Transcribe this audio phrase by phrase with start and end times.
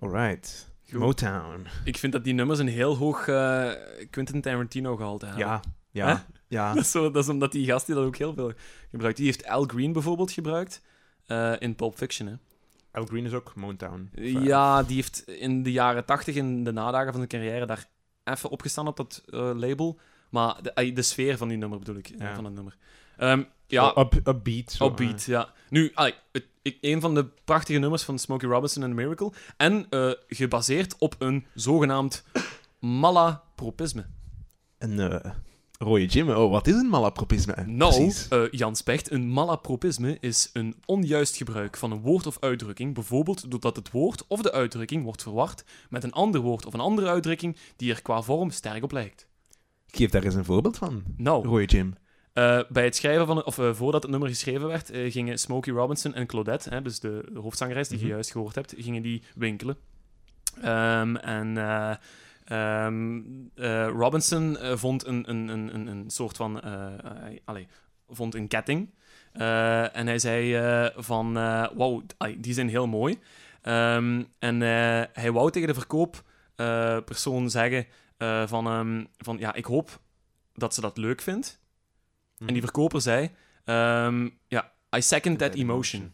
[0.00, 0.74] Alright.
[0.90, 0.98] Goed.
[0.98, 1.66] Motown.
[1.84, 3.70] Ik vind dat die nummers een heel hoog eh,
[4.10, 5.44] Quentin Tarantino gehalte hebben.
[5.46, 6.22] Ja, ja, Hè?
[6.48, 6.68] ja.
[6.74, 8.52] Dat, is zo, dat is omdat die gast die dat ook heel veel
[8.90, 9.16] gebruikt.
[9.16, 10.82] Die heeft Al Green bijvoorbeeld gebruikt
[11.26, 12.28] eh, in Pulp Fiction.
[12.28, 12.34] Hè.
[12.92, 14.10] Al Green is ook Motown.
[14.20, 17.86] Ja, die heeft in de jaren tachtig, in de nadagen van zijn carrière, daar
[18.24, 19.98] even opgestaan op dat eh, label.
[20.30, 22.34] Maar de, de sfeer van die nummer bedoel ik, Ja.
[22.34, 22.76] van het nummer.
[23.16, 24.72] Ehm, ja, Zo up, upbeat.
[24.72, 25.52] Zo, Upbeat, ja.
[25.70, 29.32] Nu, allee, het, ik, een van de prachtige nummers van Smokey Robinson en Miracle.
[29.56, 32.24] En eh, gebaseerd op een zogenaamd
[32.78, 34.06] malapropisme.
[34.78, 35.32] Een eh,
[35.78, 36.30] rode Jim.
[36.30, 37.64] Oh, wat is een malapropisme?
[37.66, 38.28] Nou, Precies.
[38.28, 43.50] eh, Jan Specht, een malapropisme is een onjuist gebruik van een woord of uitdrukking, bijvoorbeeld
[43.50, 47.08] doordat het woord of de uitdrukking wordt verward met een ander woord of een andere
[47.08, 49.26] uitdrukking die er qua vorm sterk op lijkt.
[49.86, 51.02] Geef daar eens een voorbeeld van.
[51.16, 51.94] Nou, Rode Jim.
[52.36, 55.72] Eh, bij het schrijven van, of eh, voordat het nummer geschreven werd, eh, gingen Smokey
[55.72, 58.06] Robinson en Claudette, hè, dus de, hoofdzangeres die Mhm.
[58.06, 59.76] je juist gehoord hebt, gingen die winkelen.
[60.62, 61.94] Ehm, en eh,
[62.44, 63.20] ehm,
[63.54, 66.60] eh, Robinson vond een, een, een, een, soort van,
[67.44, 67.68] allee,
[68.08, 68.90] vond een ketting.
[69.32, 71.32] En hij zei van,
[71.74, 72.02] wauw,
[72.38, 73.18] die zijn heel mooi.
[73.62, 74.60] Ehm, en
[75.12, 77.86] hij wou tegen de verkooppersoon zeggen
[78.46, 80.00] van, van, ja, ik hoop
[80.54, 81.64] dat ze dat leuk vindt.
[82.38, 83.30] En die verkoper zei:
[83.64, 86.12] ehm, Ja, I second that emotion.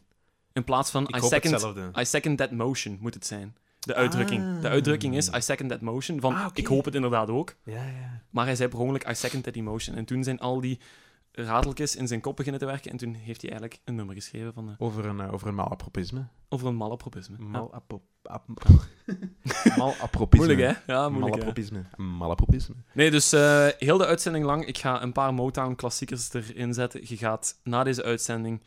[0.52, 1.76] In plaats van I second.
[1.98, 3.56] I second that motion moet het zijn.
[3.78, 4.60] De uitdrukking.
[4.60, 6.20] De uitdrukking is I second that motion.
[6.20, 7.54] Van Ah, ik hoop het inderdaad ook.
[7.64, 8.22] Ja, ja.
[8.30, 9.96] Maar hij zei per ongeluk I second that emotion.
[9.96, 10.78] En toen zijn al die
[11.33, 12.91] rateltjes in zijn kop beginnen te werken.
[12.91, 15.55] En toen heeft hij eigenlijk een nummer geschreven van, eh, Over een, eh, over een
[15.55, 16.27] malapropisme.
[16.48, 17.36] over een malapropisme.
[18.22, 18.47] Ap-
[19.77, 20.47] Malapropisme.
[20.47, 20.92] Moeilijk, hè?
[20.92, 21.34] Ja, moeilijk.
[21.34, 21.41] hè?
[21.41, 21.84] Malapropisme.
[21.97, 22.74] Malapropisme.
[22.94, 27.00] Nee, dus eh, heel de uitzending lang, ik ga een paar Motown-klassiekers erin zetten.
[27.05, 28.62] Je gaat na deze uitzending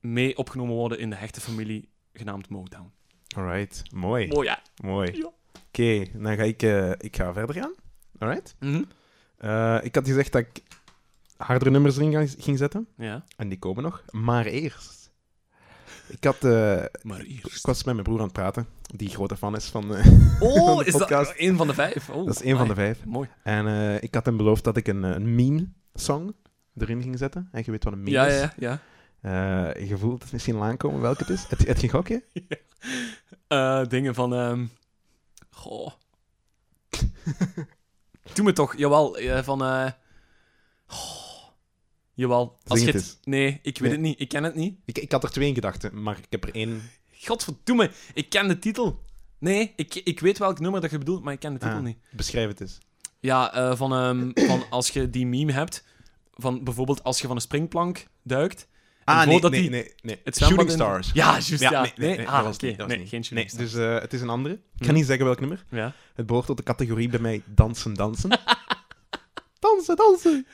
[0.00, 2.90] mee opgenomen worden in de hechte familie genaamd Motown.
[3.36, 3.82] Alright.
[3.94, 4.26] Mooi.
[4.28, 4.62] Mooi, ja.
[4.82, 5.12] Mooi.
[5.16, 5.30] Ja.
[5.68, 6.62] Oké, dan ga ik,
[7.02, 7.72] ik ga verder gaan.
[8.18, 8.56] Alright.
[8.60, 8.82] Mhm.
[9.84, 10.62] Ik had gezegd dat ik
[11.38, 12.88] hardere nummers erin ging zetten.
[12.96, 14.02] Ja, En die komen nog.
[14.10, 14.96] Maar eerst.
[16.08, 16.42] Ik, had,
[17.02, 19.94] maar ik was met mijn broer aan het praten, die grote fan is van.
[19.94, 20.06] eh,
[20.40, 21.26] Oh, is podcast.
[21.30, 22.10] dat een van de vijf?
[22.10, 23.04] Oh, dat is één van de vijf.
[23.04, 23.28] Mooi.
[23.42, 26.34] En eh, ik had hem beloofd dat ik een, een meme-song
[26.76, 27.48] erin ging zetten.
[27.52, 28.40] En je weet wat een meme Ja, is.
[28.40, 28.80] ja, ja.
[29.74, 31.44] Eh, je voelt het misschien aankomen welke het is.
[31.48, 32.22] Het, het je gokje?
[33.48, 34.34] Eh, dingen van...
[34.34, 34.64] ehm
[35.50, 35.90] Goh.
[38.34, 38.76] Doe me toch.
[38.76, 39.92] Jawel, van...
[40.86, 41.17] goh.
[42.18, 42.58] Jawel.
[42.66, 43.18] Als Zing je het.
[43.24, 43.90] Nee, ik weet Nee.
[43.90, 44.20] het niet.
[44.20, 44.78] Ik ken het niet.
[44.84, 46.82] Ik, ik had er twee in gedachten, maar ik heb er één.
[47.12, 49.02] Godverdomme, ik ken de titel.
[49.38, 51.82] Nee, ik, ik weet welk nummer dat je bedoelt, maar ik ken de titel Ah,
[51.82, 51.98] niet.
[52.10, 52.78] Beschrijf het eens.
[53.20, 55.84] Ja, eh, van, ehm, van als je die meme hebt,
[56.34, 58.68] van bijvoorbeeld als je van een springplank duikt.
[59.04, 60.20] Ah, nee, voordat nee, die- nee, nee.
[60.24, 61.10] het zwembad Shooting in- Stars.
[61.14, 61.82] Ja, juist, ja.
[61.82, 62.66] nee, nee, nee, ah, dat was oké.
[62.66, 63.08] niet, dat was Nee, niet.
[63.28, 64.54] geen Nee, Shooting dus eh, het is een andere.
[64.54, 64.84] Ik Hm.
[64.84, 65.64] kan niet zeggen welk nummer.
[65.70, 65.94] Ja.
[66.14, 68.30] Het behoort tot de categorie bij mij dansen, dansen.
[69.60, 70.46] dansen, dansen.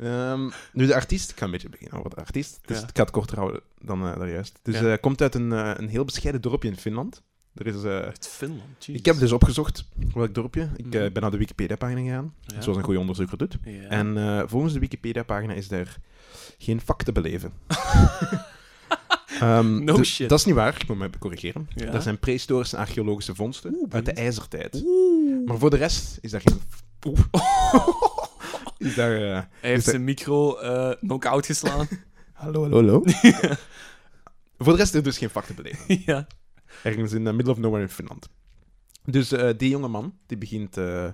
[0.00, 2.58] Ehm, nu, de artiest, ik ga een beetje beginnen over de artiest.
[2.64, 2.82] Dus Ja.
[2.88, 4.58] Ik ga het korter houden dan eh daarjuist.
[4.62, 4.92] Dus Ja.
[4.92, 7.22] eh, komt uit een, eh, een heel bescheiden dorpje in Finland.
[7.54, 9.84] Er is, Uit Finland, ik heb dus opgezocht
[10.14, 10.68] welk dorpje.
[10.76, 11.12] Ik Mhm.
[11.12, 12.60] ben naar de Wikipedia-pagina gegaan, Ja.
[12.60, 13.56] zoals een goede onderzoeker doet.
[13.88, 15.96] En volgens de Wikipedia-pagina is er
[16.58, 17.52] geen vak te beleven.
[19.40, 20.28] Ehm, No shit.
[20.28, 21.68] Dat is niet waar, ik moet me corrigeren.
[21.76, 24.82] Er zijn prehistorische archeologische vondsten Oeh, uit de ijzertijd.
[24.84, 25.46] Oeh.
[25.46, 26.60] Maar voor de rest is daar geen...
[28.80, 29.14] Is daar...
[29.16, 31.88] eh, Hij heeft zijn micro eh knock-out geslaan.
[32.32, 33.02] Hallo, hallo, hallo.
[34.58, 36.02] voor de rest is er dus geen vak te beleven.
[36.06, 36.26] ja.
[36.82, 38.28] Ergens in the middle of nowhere in Finland.
[39.04, 41.08] Dus eh, die jonge man, die begint eh,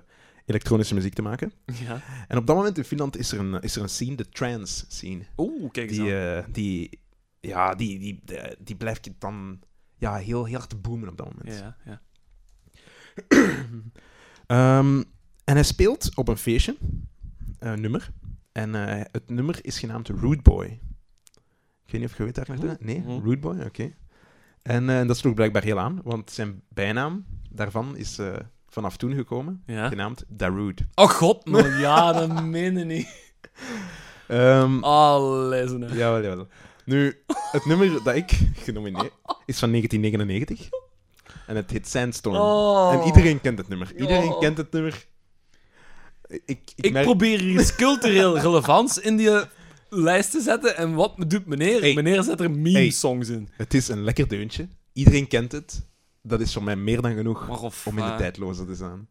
[0.45, 1.51] elektronische muziek te maken.
[1.65, 2.01] ja.
[2.27, 4.85] En op dat moment in Finland is er een, is er een scene, de trance
[4.87, 5.23] scene.
[5.37, 6.45] Oeh, kijk eens Die, aan.
[6.51, 6.99] die,
[7.39, 9.59] ja, die, die, die, die blijft dan
[9.97, 11.59] ja, heel, heel hard boomen op dat moment.
[11.59, 12.01] Ja, ja.
[14.47, 14.97] Ehm,
[15.43, 16.77] en hij speelt op een feestje,
[17.59, 18.09] nummer.
[18.51, 20.65] En eh, het nummer is genaamd Rude Boy.
[21.85, 22.69] Ik weet niet of je weet daar naartoe.
[22.69, 22.77] Oeh.
[22.79, 23.23] Nee, Mhm.
[23.23, 23.93] Rude Boy, oké.
[24.61, 28.33] En eh, dat sloeg blijkbaar heel aan, want zijn bijnaam daarvan is eh,
[28.67, 29.87] vanaf toen gekomen, ja.
[29.87, 30.81] genaamd Darude.
[30.95, 31.77] Oh god, man.
[31.79, 33.25] Ja, je niet.
[34.27, 35.81] Ehm Oh, lezen.
[35.81, 35.95] hè.
[35.95, 36.47] jawel, jawel.
[36.85, 39.11] Nu, het nummer dat ik genomineerd
[39.45, 40.69] is van 1999.
[41.47, 42.35] En het heet Sandstorm.
[42.35, 42.93] Oh.
[42.93, 43.91] En iedereen kent het nummer.
[43.95, 44.39] Iedereen Oh.
[44.39, 45.07] kent het nummer.
[46.27, 49.31] Ik, ik, Ik merk- probeer hier cultureel relevans in die
[49.89, 50.77] lijst te zetten.
[50.77, 51.79] En wat doet meneer?
[51.81, 51.93] Hey.
[51.93, 53.49] Meneer zet er meme-songs in.
[53.51, 54.67] Het is een lekker deuntje.
[54.93, 55.85] Iedereen kent het.
[56.21, 59.07] Dat is voor mij meer dan genoeg of, om in de eh, tijdloze te staan.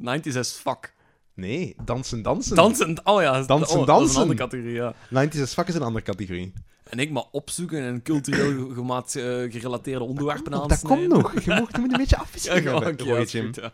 [0.00, 0.94] 90s as fuck.
[1.34, 2.56] Nee, dansen, dansen.
[2.56, 3.42] Dansen, oh ja.
[3.42, 4.14] Dansen, oh, Dat is dansen.
[4.16, 4.94] een andere categorie, ja.
[5.28, 6.52] 90s as fuck is een andere categorie.
[6.84, 11.44] En ik maar opzoeken en cultureel gemaat, eh, gerelateerde onderwerpen Oh, aan dat komt nog.
[11.44, 13.72] Je moet, je moet een beetje Ja, goed, ja.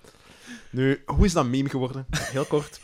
[0.70, 2.06] Nu, hoe is dat meme geworden?
[2.16, 2.80] Heel kort.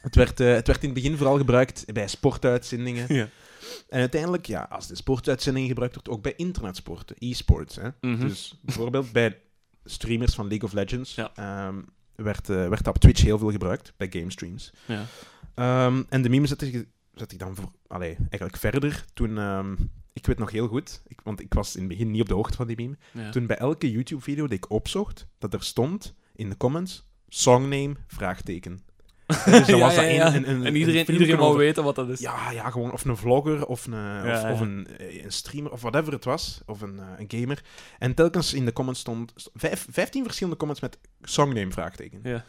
[0.00, 3.14] Het werd, eh, het werd in het begin vooral gebruikt bij sportuitzendingen.
[3.14, 3.28] Ja.
[3.88, 7.78] En uiteindelijk, ja, als de sportuitzending gebruikt wordt, ook bij internetsporten, e-sports.
[8.00, 8.20] Mhm.
[8.20, 9.38] Dus bijvoorbeeld bij
[9.84, 11.30] streamers van League of Legends Ja.
[11.34, 11.76] ehm,
[12.14, 14.72] werd, eh, werd dat op Twitch heel veel gebruikt, bij game streams.
[14.86, 15.04] Ja.
[15.54, 16.86] Ehm, en de meme zette ik,
[17.28, 19.38] ik dan voor, allee, eigenlijk verder toen...
[19.38, 19.74] ehm,
[20.12, 22.34] ik weet nog heel goed, ik, want ik was in het begin niet op de
[22.34, 23.30] hoogte van die meme.
[23.30, 28.80] Toen bij elke YouTube-video die ik opzocht, dat er stond in de comments, songname, vraagteken.
[29.26, 29.36] En
[29.66, 30.26] dus was dat ja, een- ja.
[30.26, 32.20] een- een- en een iedereen, filmpje iedereen over- weten wat dat is.
[32.20, 35.80] Ja, ja, gewoon of een vlogger of een, of, of een, eh, een streamer of
[35.80, 37.64] whatever het was, of een, eh, een gamer.
[37.98, 42.20] En telkens in de comments stond st- vijf, 15 verschillende comments met songname, vraagteken.
[42.22, 42.44] Ja.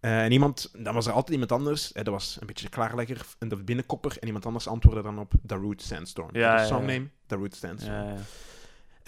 [0.00, 3.48] Eh, en iemand, dan was er altijd iemand anders, dat was een beetje klaarlegger, en
[3.48, 5.32] de binnenkopper, en iemand anders antwoordde dan op
[5.76, 6.28] Sandstorm.
[6.32, 6.66] Ja, ja, de ja.
[6.66, 7.94] songname, Darude Sandstorm.
[7.94, 8.16] Ja, ja.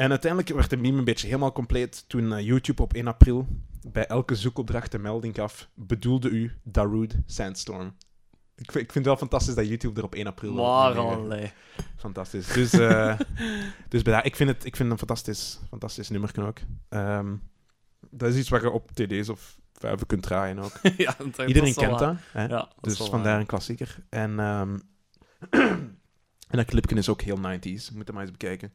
[0.03, 3.47] En uiteindelijk werd de meme een beetje helemaal compleet toen eh, YouTube op 1 april
[3.87, 7.95] bij elke zoekopdracht de melding gaf, bedoelde u Darude Sandstorm.
[8.57, 10.55] Ik, vind- ik vind het wel fantastisch dat YouTube er op 1 april...
[10.67, 11.53] Allee.
[11.97, 12.47] Fantastisch.
[12.47, 13.19] Dus, eh,
[13.89, 16.59] dus bij dat, ik, vind het, ik vind het een fantastisch, fantastisch nummer ook.
[16.89, 17.35] Ehm,
[18.11, 20.73] dat is iets wat je op TD's of vijven kunt draaien ook.
[20.97, 21.99] ja, dat, Iedereen kent waar.
[21.99, 22.17] dat.
[22.33, 22.47] Hè?
[22.47, 23.41] Ja, dus vandaar waar.
[23.41, 23.97] een klassieker.
[24.09, 24.79] En, ehm,
[26.51, 27.61] en dat clipje is ook heel 90s.
[27.63, 28.73] Je moet hem maar eens bekijken.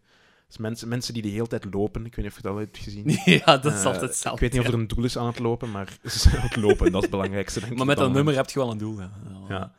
[0.47, 2.57] Dus mensen, mensen die de hele tijd lopen, ik weet niet of je dat al
[2.59, 3.03] hebt gezien.
[3.45, 4.39] ja, dat is Eh, altijd Ik hetzelfde.
[4.41, 6.55] weet niet of er een doel is aan het lopen, maar ze zijn aan het
[6.55, 6.85] lopen.
[6.85, 7.77] Dat is het belangrijkste, denk ik.
[7.77, 8.99] Maar met dat nummer heb je wel een doel.
[8.99, 9.11] Ja.
[9.49, 9.73] Ja.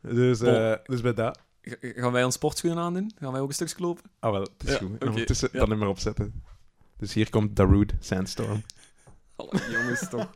[0.00, 1.38] Dus, eh, dus bij dat...
[1.80, 3.12] Gaan wij ons sportschoenen aandoen?
[3.18, 4.02] Gaan wij ook een stukje lopen?
[4.18, 4.88] Ah, wel, het is Ja, goed.
[4.88, 5.58] En oké, ondertussen ja.
[5.58, 6.42] dat nummer opzetten.
[6.96, 8.62] Dus hier komt Darude Sandstorm.
[9.36, 10.30] Alle jongens toch.